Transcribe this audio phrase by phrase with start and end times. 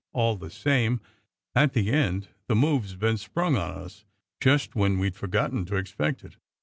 [0.13, 0.99] All the same,
[1.53, 4.03] at the end the move s been sprung on us,
[4.39, 6.37] just when we d forgotten to expect it.